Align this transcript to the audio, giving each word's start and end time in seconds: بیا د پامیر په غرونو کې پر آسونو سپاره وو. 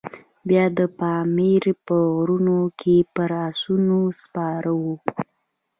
بیا 0.47 0.65
د 0.77 0.79
پامیر 0.99 1.63
په 1.85 1.95
غرونو 2.15 2.59
کې 2.79 2.95
پر 3.13 3.29
آسونو 3.47 3.99
سپاره 4.21 4.71
وو. 4.81 4.95